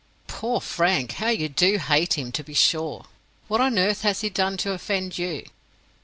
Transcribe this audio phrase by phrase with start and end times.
[0.25, 1.11] "Poor Frank!
[1.11, 3.05] How you do hate him, to be sure.
[3.47, 5.43] What on earth has he done to offend you?"